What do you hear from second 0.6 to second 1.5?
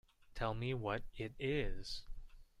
what it